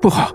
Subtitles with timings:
[0.00, 0.30] 不好！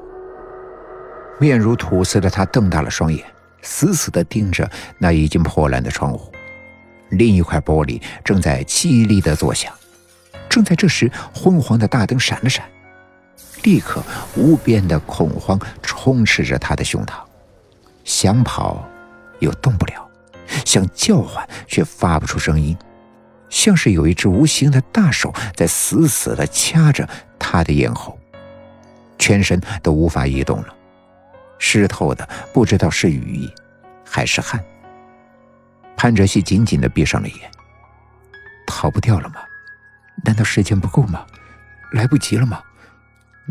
[1.40, 3.26] 面如土色的他瞪大了双眼，
[3.62, 6.32] 死死地盯着那已经破烂的窗户。
[7.10, 9.74] 另一块玻璃正在凄厉地作响。
[10.50, 12.66] 正在这时，昏黄的大灯闪了闪，
[13.64, 14.04] 立刻
[14.36, 17.14] 无边的恐慌充斥着他的胸膛，
[18.04, 18.86] 想跑
[19.40, 20.10] 又动不了，
[20.66, 22.78] 想叫唤却发不出声音，
[23.50, 27.08] 像是有一只无形的大手在死死地掐着
[27.40, 28.18] 他的咽喉，
[29.22, 30.76] 全身都无法移动了，
[31.60, 33.48] 湿透的不知道是雨
[34.04, 34.60] 还是汗。
[35.96, 37.52] 潘哲熙紧紧地闭上了眼，
[38.66, 39.36] 逃不掉了吗？
[40.26, 41.24] 难道时间不够吗？
[41.92, 42.64] 来不及了吗？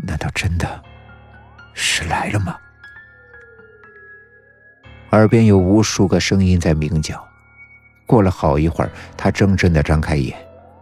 [0.05, 0.83] 难道真的
[1.73, 2.57] 是来了吗？
[5.11, 7.25] 耳边有无数个声音在鸣叫。
[8.05, 10.37] 过了好一会儿，他怔怔的张开眼，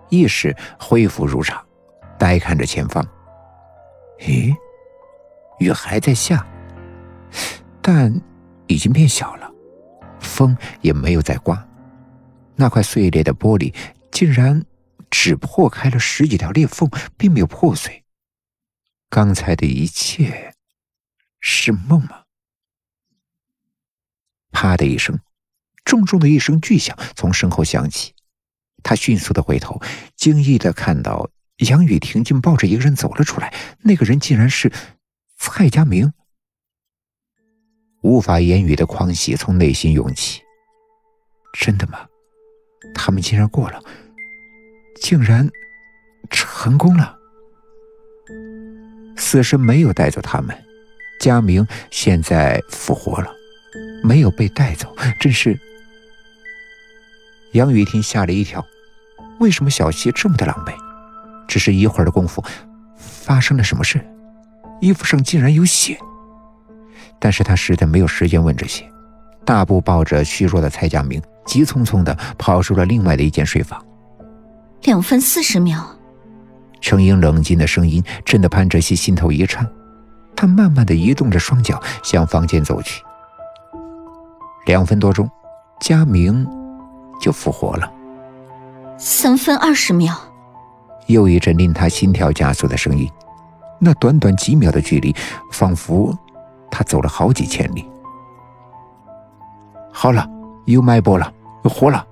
[0.09, 1.63] 意识恢复如常，
[2.17, 3.05] 呆看着前方。
[4.19, 4.55] 咦，
[5.59, 6.45] 雨还在下，
[7.81, 8.19] 但
[8.67, 9.51] 已经变小了，
[10.19, 11.67] 风也没有再刮。
[12.55, 13.73] 那块碎裂的玻璃
[14.11, 14.65] 竟然……
[15.11, 16.87] 只破开了十几条裂缝，
[17.17, 18.03] 并没有破碎。
[19.09, 20.53] 刚才的一切
[21.39, 22.25] 是梦吗？
[24.51, 25.19] 啪的一声，
[25.83, 28.13] 重重的一声巨响从身后响起。
[28.83, 29.81] 他迅速的回头，
[30.15, 33.51] 惊异的看到杨雨婷竟抱着一个人走了出来。
[33.81, 34.71] 那个人竟然是
[35.41, 36.11] 蔡佳明。
[38.01, 40.41] 无法言语的狂喜从内心涌起。
[41.57, 42.05] 真的吗？
[42.93, 43.81] 他们竟然过了。
[45.01, 45.49] 竟然
[46.29, 47.17] 成功了！
[49.15, 50.55] 死神没有带走他们，
[51.21, 53.33] 佳明现在复活了，
[54.03, 55.57] 没有被带走，真是……
[57.53, 58.63] 杨雨婷吓了一跳，
[59.39, 60.73] 为什么小溪这么的狼狈？
[61.47, 62.43] 只是一会儿的功夫，
[62.97, 64.05] 发生了什么事？
[64.79, 65.97] 衣服上竟然有血！
[67.19, 68.89] 但是他实在没有时间问这些，
[69.45, 73.83] 大步抱着虚弱的蔡佳明，急匆匆的跑出了另外的一间睡房。
[74.83, 75.85] 两分四十秒，
[76.79, 79.67] 程英冷静的声音震得潘哲熙心头一颤，
[80.35, 83.03] 他慢慢的移动着双脚向房间走去。
[84.65, 85.29] 两分多钟，
[85.81, 86.47] 佳明
[87.19, 87.91] 就复活了。
[88.97, 90.15] 三分二十秒，
[91.07, 93.09] 又一阵令他心跳加速的声音，
[93.79, 95.15] 那短短几秒的距离，
[95.51, 96.17] 仿佛
[96.69, 97.85] 他走了好几千里。
[99.91, 100.27] 好了，
[100.65, 102.05] 有脉搏了，活了。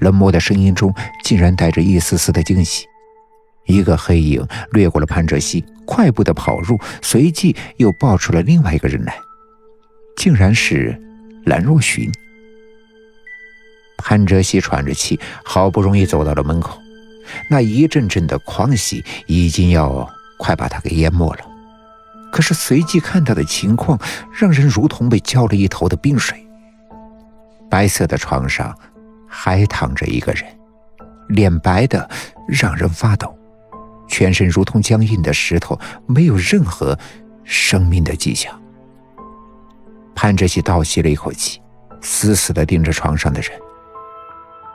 [0.00, 0.92] 冷漠的声音中
[1.22, 2.86] 竟然带着一丝丝的惊喜。
[3.66, 9.16] 一个黑影掠过了潘哲熙，快步的跑入，随即又抱出了另外一个人来，
[10.16, 11.00] 竟然是
[11.46, 12.10] 兰若寻。
[13.96, 16.78] 潘哲熙喘着气，好不容易走到了门口，
[17.48, 20.08] 那一阵阵的狂喜已经要
[20.38, 21.40] 快把他给淹没了。
[22.32, 23.98] 可是随即看到的情况，
[24.32, 26.46] 让人如同被浇了一头的冰水。
[27.70, 28.76] 白色的床上。
[29.36, 30.44] 还躺着一个人，
[31.26, 32.08] 脸白的
[32.46, 33.36] 让人发抖，
[34.06, 36.96] 全身如同僵硬的石头，没有任何
[37.42, 38.56] 生命的迹象。
[40.14, 41.60] 潘哲熙倒吸了一口气，
[42.00, 43.50] 死死的盯着床上的人。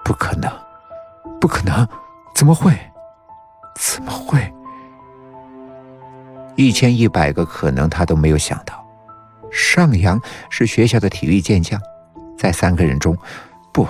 [0.03, 0.51] 不可能，
[1.39, 1.87] 不可能，
[2.39, 2.73] 怎么会？
[3.75, 4.39] 怎么会？
[6.55, 8.81] 一千一百个可能，他都没有想到。
[9.51, 10.17] 尚阳
[10.49, 11.77] 是学校的体育健将，
[12.37, 13.13] 在三个人中，
[13.73, 13.85] 不。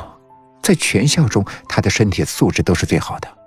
[0.64, 3.38] 在全校中，他的身体素质都是最好的，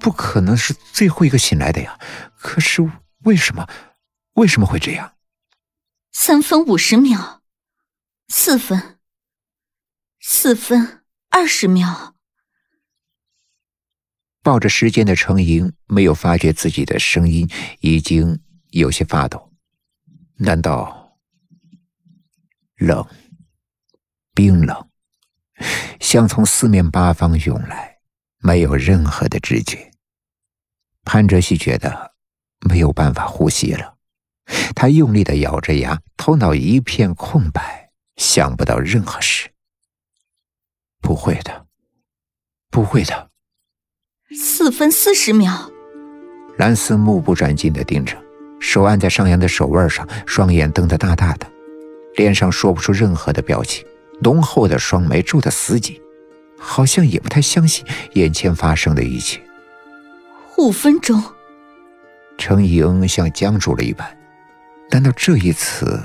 [0.00, 1.96] 不可能是最后一个醒来的呀。
[2.36, 2.82] 可是
[3.22, 3.64] 为什么？
[4.32, 5.12] 为什么会这样？
[6.10, 7.42] 三分五十秒，
[8.26, 8.98] 四分，
[10.20, 12.16] 四分二十秒。
[14.48, 17.46] 抱着时间的程莹没有发觉自己的声音
[17.80, 19.52] 已经有些发抖。
[20.38, 21.18] 难道
[22.76, 23.06] 冷，
[24.32, 24.88] 冰冷？
[26.00, 27.98] 像从四面八方涌来，
[28.38, 29.90] 没有任何的知觉。
[31.04, 32.14] 潘哲熙觉得
[32.66, 33.98] 没有办法呼吸了，
[34.74, 39.50] 他用力的咬着牙，头脑一片空白，想不到任何事。
[41.02, 41.66] 不会的，
[42.70, 43.30] 不会的。
[44.36, 45.50] 四分四十秒，
[46.58, 48.14] 蓝斯目不转睛的盯着，
[48.60, 51.46] 手按在上扬的手腕上，双眼瞪得大大的，
[52.16, 53.86] 脸上说不出任何的表情。
[54.20, 55.98] 浓厚的双眉皱得死紧，
[56.58, 59.40] 好像也不太相信眼前发生的一切。
[60.58, 61.22] 五分钟，
[62.36, 64.06] 程莹像僵住了一般，
[64.90, 66.04] 难道这一次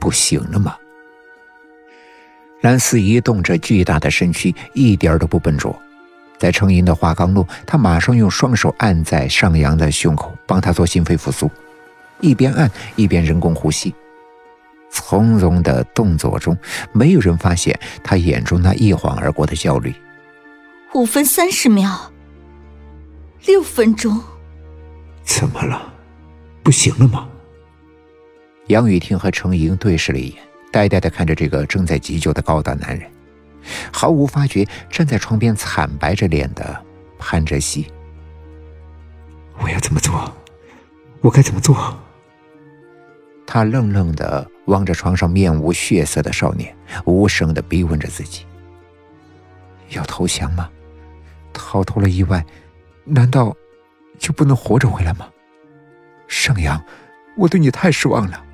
[0.00, 0.76] 不行了吗？
[2.62, 5.80] 蓝斯移动着巨大的身躯，一点都不笨拙。
[6.38, 11.50] 在程莹的话刚落，他马上用双手按在上扬的胸口，帮他做心肺复苏。
[12.20, 13.94] 一边按一边人工呼吸。
[14.90, 16.56] 从容的动作中，
[16.92, 19.94] 没有人发现他眼中那一晃而过的焦虑。
[20.94, 22.12] 五分三十秒，
[23.44, 24.18] 六分钟，
[25.22, 25.92] 怎么了？
[26.62, 27.28] 不行了吗？
[28.68, 30.42] 杨雨婷和程莹对视了一眼，
[30.72, 33.10] 呆呆的看着这个正在急救的高大男人，
[33.92, 36.84] 毫无发觉站在床边惨白着脸的
[37.18, 37.86] 潘哲熙。
[39.58, 40.32] 我要怎么做？
[41.20, 41.98] 我该怎么做？
[43.46, 48.44] 他愣愣的望着床上面无血色的少年，无声的逼问着自己：
[49.90, 50.68] 要投降吗？
[51.52, 52.44] 逃脱了意外，
[53.04, 53.56] 难道
[54.18, 55.28] 就不能活着回来吗？
[56.26, 56.84] 盛阳，
[57.36, 58.44] 我对你太失望了，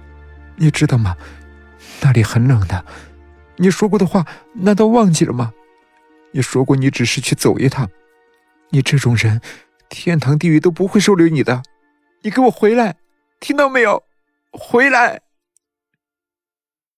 [0.57, 1.17] 你知道吗？
[2.01, 2.85] 那里很冷的。
[3.63, 5.53] 你说过的话，难道忘记了吗？
[6.33, 7.89] 你说过你只是去走一趟。
[8.71, 9.41] 你这种人，
[9.89, 11.63] 天堂地狱都不会收留你的。
[12.23, 12.97] 你给我回来，
[13.39, 14.03] 听到没有？
[14.51, 15.21] 回来。